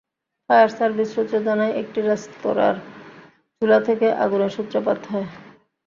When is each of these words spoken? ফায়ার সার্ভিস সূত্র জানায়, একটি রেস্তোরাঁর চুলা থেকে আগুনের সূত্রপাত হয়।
ফায়ার 0.45 0.69
সার্ভিস 0.69 1.09
সূত্র 1.15 1.35
জানায়, 1.47 1.73
একটি 1.81 1.99
রেস্তোরাঁর 2.01 2.75
চুলা 3.57 3.79
থেকে 3.87 4.07
আগুনের 4.23 4.51
সূত্রপাত 4.57 4.99
হয়। 5.11 5.27